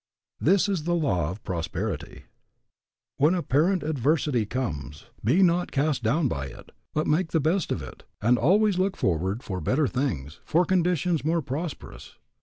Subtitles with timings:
[0.39, 2.23] This is the law of prosperity:
[3.17, 7.83] When apparent adversity comes, be not cast down by it, but make the best of
[7.83, 12.15] it, and always look forward for better things, for conditions more prosperous.